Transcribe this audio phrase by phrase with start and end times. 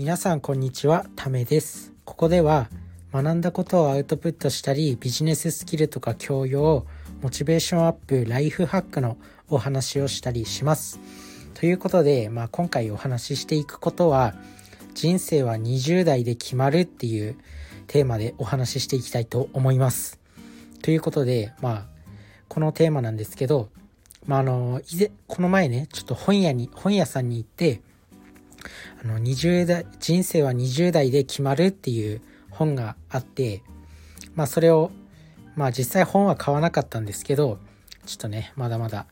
[0.00, 1.92] 皆さんこんにちはためです。
[2.06, 2.70] ここでは
[3.12, 6.86] 学んだことをアウトプットしたりビジネススキルとか教養
[7.20, 9.18] モチベーションアップライフハックの
[9.50, 10.98] お話をしたりします。
[11.52, 14.34] ということで、まあ、今回お話ししていくことは
[14.94, 17.36] 人生は20代で決まるっていう
[17.86, 20.18] テーマでお話ししていきたいと思います。
[20.80, 21.86] ということでまあ
[22.48, 23.68] このテーマなんですけど
[24.24, 27.82] まあ、あの以前この前ねちょっと本屋に本屋さんに行って
[29.02, 32.20] あの20代人生は20代で決まるっていう
[32.50, 33.62] 本があって
[34.34, 34.90] まあそれを
[35.56, 37.58] まあ実際本は買わなかったんですけど
[38.06, 39.06] ちょっとねまだまだ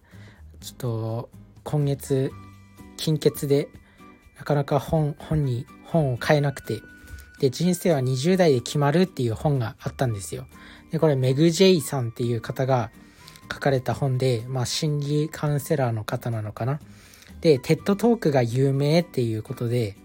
[0.61, 1.31] ちょっと
[1.65, 2.31] 今月
[2.97, 3.69] 金欠で
[4.39, 6.81] なかなか本本に本を買えなくて
[7.41, 10.47] で人生は20代で決まるっていう本があったんですよ。
[10.91, 12.91] でこれメグ・ジェイさんっていう方が
[13.53, 16.81] 書かれた本で、まあ、心理カウンセラーの方なのかな。
[17.41, 19.97] で、 TED Talk が有名っていうことで、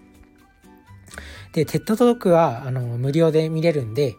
[1.54, 4.16] で、 TED Talk は、あの、無料で見れるんで、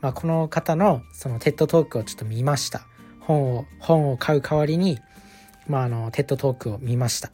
[0.00, 2.86] まあ、この方の、その TED Talk をちょっと見ました。
[3.20, 4.98] 本を、本を買う代わりに、
[5.66, 7.30] まあ、あの、 TED Talk を見ました。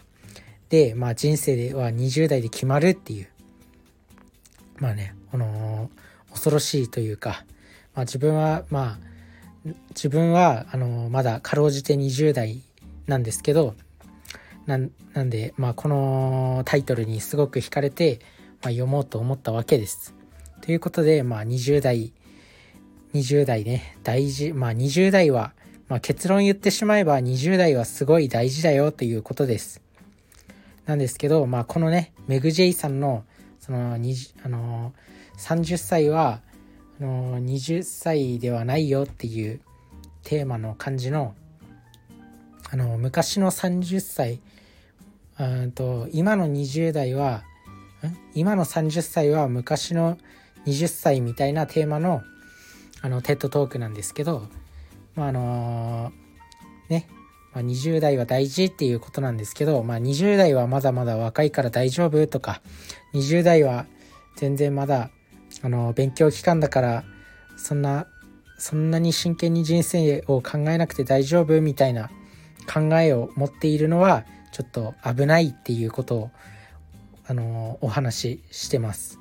[0.70, 3.28] で、まあ、人生では20代で決まるっていう、
[4.78, 5.90] まあね、あの、
[6.30, 7.44] 恐ろしいというか、
[7.94, 12.62] まあ、自分は、まあ、自分は、あの、まだかろうじて20代
[13.06, 13.74] なんですけど、
[14.66, 18.20] なんなんで、まあ、このタイトルにすごく惹かれて、
[18.62, 20.14] まあ、読もうと思ったわけです。
[20.60, 22.12] ということで、まあ、20代
[23.14, 25.52] 20代ね大事まあ20代は、
[25.88, 29.82] まあ、結論言ってしまえば20代はすごい大事だよということです。
[30.86, 33.24] なんですけど、まあ、このねメグ・ジェイさんの
[33.60, 33.98] そのあ
[34.48, 34.92] の
[35.38, 36.40] 30歳は
[37.00, 39.60] あの20歳ではないよっていう
[40.24, 41.34] テーマの感じの
[42.72, 44.40] あの昔の30歳
[45.74, 47.44] と今の20代は
[48.34, 50.16] 今の30歳は昔の
[50.64, 52.22] 20歳みたいなテーマの
[53.02, 54.48] あのテッドトークなんですけど
[55.16, 56.12] まああの
[56.88, 57.08] ね、
[57.52, 62.62] まあ、20代は大事っていうことなんですけど、まあ、20代はまだまだ若いから大丈夫とか
[63.12, 63.84] 20代は
[64.36, 65.10] 全然まだ
[65.60, 67.04] あの勉強期間だから
[67.58, 68.06] そんな
[68.56, 72.08] そんなに真剣に人生を考えなくて大丈夫みたいな
[72.66, 76.30] 考えを持っているのはちょっと危ないっていうことを
[77.26, 79.18] あのお話ししてます。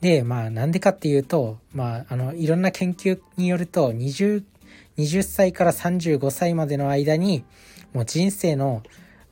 [0.00, 4.44] でまあなんでかっていうとまああのいろんな研究によると 20,
[4.98, 7.44] 20歳から35歳までの間に
[7.92, 8.82] もう人生の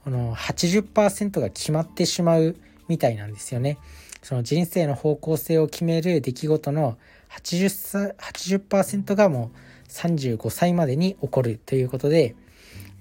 [0.04, 2.56] あの80%が決まってしまう
[2.88, 3.78] みたいなんですよね。
[4.22, 6.96] その人生の方向性を決める出来事の
[7.30, 12.34] 80%, 80がもう35歳までに起こるということで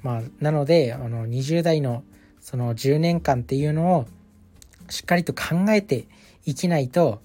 [0.03, 2.03] まあ、なのであの20代の
[2.39, 4.05] その10年間っていうのを
[4.89, 6.07] しっかりと考えて
[6.45, 7.21] 生きないと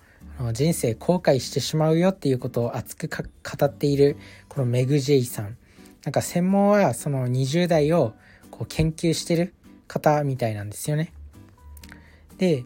[0.52, 4.16] 人生後悔してしまうよっていうことを熱く語っている
[4.48, 5.56] このメグ・ジェイさん。
[6.04, 8.14] なんか専門はその20代を
[8.50, 9.54] こう研究してる
[9.88, 11.12] 方みたいなんですよね。
[12.38, 12.64] で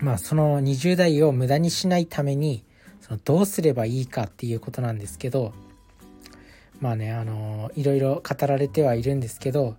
[0.00, 2.64] まあその20代を無駄にしないために
[3.00, 5.52] そのどうすればいいかっていうことなんですけど
[6.82, 9.76] まあねあのいろいろ語られてはいるんですけど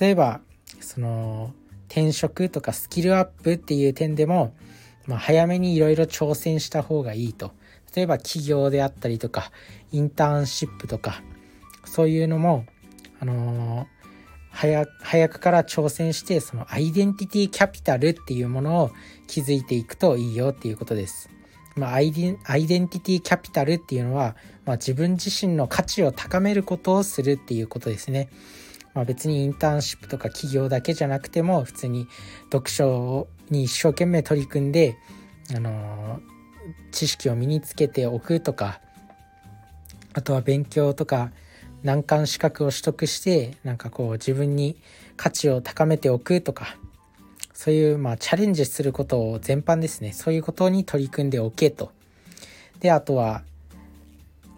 [0.00, 0.40] 例えば
[0.80, 1.52] その
[1.88, 4.54] 転職とかスキルアップっていう点でも、
[5.06, 7.50] まあ、早めにいろいろ挑戦した方がいいと
[7.94, 9.50] 例えば企業であったりとか
[9.90, 11.20] インターンシップとか
[11.84, 12.64] そういうのも
[13.18, 13.88] あの
[14.50, 18.90] 早早くから挑戦してそのアイデンティティキャピタルっていうものを
[19.26, 21.28] 築いていくといいよっていうことです。
[21.76, 28.28] まあ、アイデンアイデンティティキャピタルっていうのは、まあ、自分自身の価値を高めることをするっていうことですね。
[28.94, 32.08] まあ、別にインターンシップとか企業だけじゃなくても普通に
[32.50, 34.96] 読書に一生懸命取り組んで、
[35.54, 38.80] あのー、知識を身につけておくとか
[40.14, 41.30] あとは勉強とか
[41.82, 44.76] 難関資格を取得してなんかこう自分に
[45.16, 46.78] 価値を高めておくとか
[47.56, 50.12] そういうまあチャレンジすることを全般ですね。
[50.12, 51.90] そういうことに取り組んでおけと。
[52.80, 53.44] であとは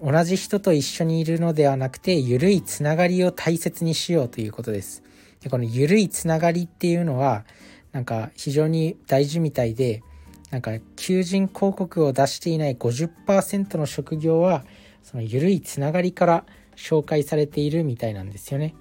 [0.02, 5.04] 同じ人と一緒にいるのではなくて緩いつながりを大切にしようということです。
[5.40, 7.44] でこの緩いつながりっていうのは
[7.92, 10.02] なんか非常に大事みたいで
[10.50, 14.64] なんか求人広告を出していない50%の職業は
[15.04, 18.74] その緩いつながりから紹介されているみたいなんですよね。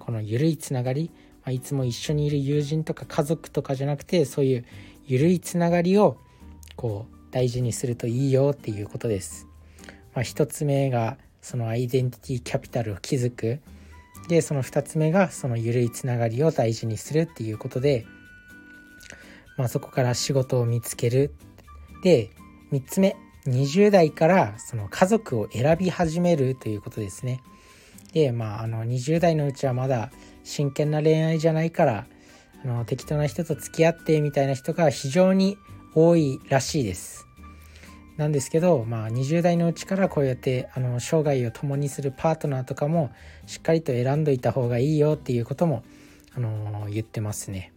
[0.00, 1.10] この緩いつながり
[1.44, 4.64] ま、いつも一緒にいる友人とか家族とかじゃなくてそういう
[5.06, 6.16] 緩いつながりを
[6.76, 9.46] こう大事にするといいよっていうことです。
[10.14, 13.60] まあ、1つ目がそのアイデンティティキャピタルを築く
[14.28, 18.06] でその2つ目がその緩いつながりを大事にするっていうことで
[19.56, 21.34] まあ、そこから仕事を見つける
[22.02, 22.30] で
[22.72, 23.16] 3つ目
[23.46, 27.40] 20代からその家族を選び始めるということですね。
[28.14, 30.10] でまああの20代のうちはまだ
[30.44, 32.06] 真剣な恋愛じゃないから
[32.64, 35.58] あの適当な人と付き合ってみたいな人が非常に
[35.94, 37.26] 多いらしいです。
[38.16, 43.10] なんですけど、まあ、20代のうちからこうやってあの生涯を共にするパートナーとかも
[43.46, 45.82] しっかりと選んどいた方がいいよっていうことも、
[46.36, 47.72] あの言ってますね。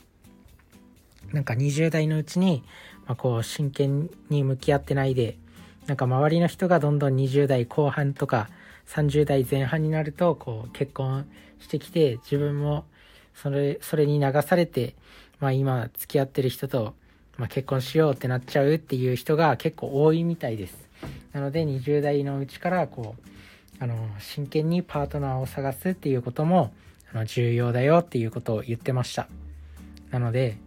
[1.34, 2.63] なんか20代のうちに、
[3.07, 5.38] まあ、こう真剣に向き合ってないで
[5.88, 8.50] なんか周りの人がどんどん20代後半とか
[8.88, 11.25] 30代前半になるとこう結婚
[11.60, 12.86] してきて自分も
[13.34, 14.95] それそれに流されて、
[15.39, 16.95] まあ、今付き合ってる人と、
[17.38, 20.88] まあ、結婚しようってなっちゃうっていう人が結構多いみたいです。
[21.34, 26.74] なので20代のうちからこうあの真剣にパートナーを探すっていうことも
[27.13, 29.28] あの重要だよっていうことを言ってました。
[30.10, 30.57] なので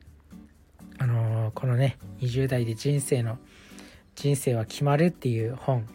[0.99, 3.39] あのこのね20代で人生の
[4.15, 5.89] 人生は決まるっていう本、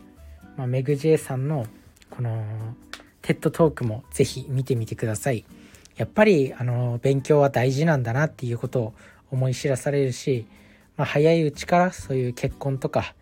[0.57, 1.67] まあ、メグ・ジェイさんの
[2.15, 2.43] この
[3.21, 5.45] テッドトークもぜひ見てみてください。
[5.97, 8.93] やっぱりあの勉強は大事なんだなっていうことを
[9.31, 10.45] 思い知らされるし、
[10.97, 13.15] まあ、早いうちからそういう結婚とか、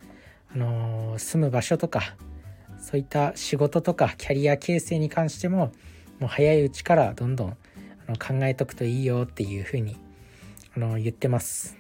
[0.54, 2.16] あの住む場所とか
[2.80, 5.72] そういった仕事とかキャリア形成に関しても
[6.20, 7.50] もう早いうちからどんどん
[8.08, 9.98] あの考えとくといいよっていうふうに
[10.76, 11.78] あの言ってます。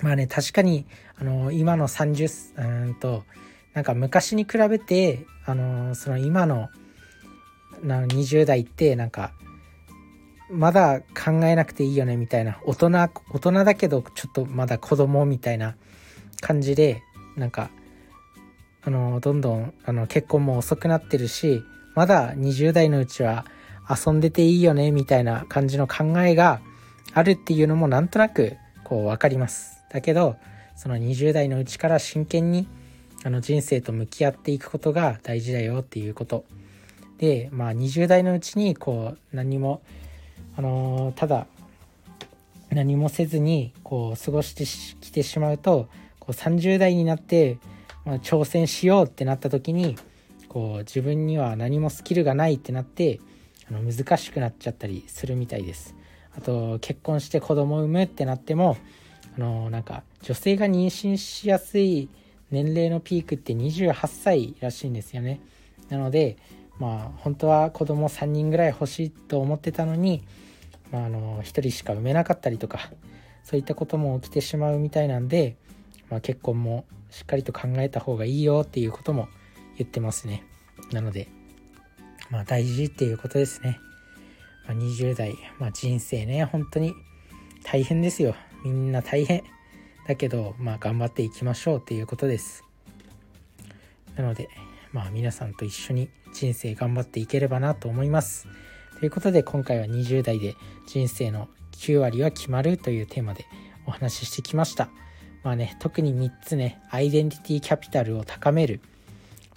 [0.00, 0.86] まあね確かに
[1.18, 3.24] あの今の30うんと
[3.74, 6.68] なんか昔に比べてあのその今の
[7.82, 9.32] な20代ってなんか
[10.50, 15.76] まだ考えなくていいよねみたいな大人大人だけどちょっとまだ子供みたいな
[16.40, 17.02] 感じで
[17.36, 17.70] なんか
[18.82, 21.62] あのどんどんあの結婚も遅くなってるし
[21.94, 23.44] まだ20代のうちは
[23.88, 26.60] 遊んでていいよねみたいな感じの考えが
[27.12, 29.82] あるっていうのもなんとなくこう分かります。
[29.90, 30.36] だけど
[30.76, 32.68] その20代のうちから真剣に
[33.22, 36.44] あの人生と向き合っていくことが大事だよっていうこと
[37.18, 39.82] でまあ20代のうちにこう何も
[40.56, 41.46] あのー、ただ
[42.70, 45.88] 何もせずにこう過ごしてきてしまうと
[46.18, 47.58] こう30代になって、
[48.04, 49.96] まあ、挑戦しようってなった時に
[50.48, 53.20] こう自分には何もスキルがないってなって
[53.68, 55.94] あの難しくなっちゃったりするみたいです。
[56.36, 58.76] あと結婚して子供を産むってなっても
[59.36, 62.08] あのなんか女性が妊娠しやすい
[62.50, 65.40] 年齢のピークって28歳らしいんですよね。
[65.88, 66.36] なので
[66.78, 70.22] まあ本当は子供3人ぐらい欲しいと思ってたのに、
[70.90, 72.90] まあ、あの1人しか産めなかったりとか
[73.44, 75.56] そういったことも起きてしまうみたいなんで、
[76.08, 79.28] まあ、結婚もしっかりと考えた方がいいよっていうことも
[79.76, 80.44] 言ってますね。
[80.92, 81.28] なので
[82.30, 83.78] まあ大事っていうことですね、
[84.66, 86.94] まあ、20代、まあ、人生ね本当に
[87.64, 88.34] 大変ですよ。
[88.64, 89.42] みんな大変。
[90.06, 92.64] だけどまあ頑張っていきましょうっていうことです。
[94.16, 94.48] なので
[94.92, 98.46] まあ皆さんと一緒に人生頑張っていければなと思います。
[98.98, 100.56] ということで今回は20代で
[100.86, 103.46] 人生の9割は決まるというテーマで
[103.86, 104.90] お話ししてきました。
[105.42, 108.80] まあね特に3つねアイデンティティキャピタルを高める。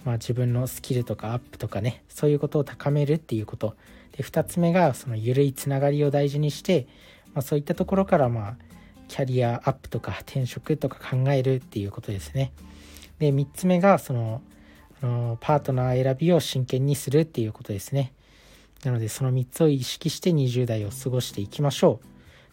[0.04, 3.76] まあ、自分のスキルとかアップとかねそういうことを高めるっていうこと。
[4.16, 6.86] で2つ目がその緩いつながりを大事にして、
[7.32, 8.56] まあ、そういったところからまあ
[9.14, 12.50] キャリアアップとか転職とか考えるっていうことですね。
[13.20, 14.42] で3つ目がその
[15.00, 18.12] あのパートナー選びを真剣にするっていうことですね。
[18.82, 22.00] なのでその3つを意識して20代を過ごしていきましょ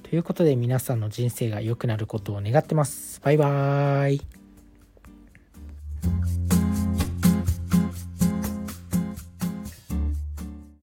[0.03, 0.07] う。
[0.07, 3.19] ということで皆さんの人生が良くなることを願ってます。
[3.23, 4.40] バイバーイ。